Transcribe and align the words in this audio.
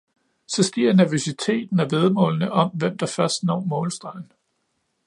Så 0.47 0.63
stiger 0.63 0.93
nervøsiteten 0.93 1.79
og 1.79 1.91
væddemålene 1.91 2.51
om, 2.51 2.71
hvem 2.73 2.97
der 2.97 3.05
først 3.05 3.43
når 3.43 3.59
målstregen. 3.59 4.31